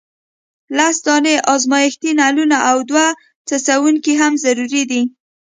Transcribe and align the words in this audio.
لس 0.77 0.97
دانې 1.05 1.35
ازمیښتي 1.53 2.11
نلونه 2.19 2.57
او 2.69 2.77
دوه 2.89 3.05
څڅونکي 3.47 4.13
هم 4.21 4.33
ضروري 4.43 4.83
دي. 4.91 5.01